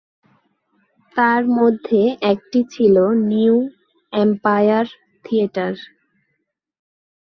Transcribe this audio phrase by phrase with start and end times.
[1.15, 2.01] তার মধ্যে
[2.31, 2.95] একটি ছিল
[3.29, 3.55] নিউ
[4.13, 4.85] এম্পায়ার
[5.25, 5.73] থিয়েটার।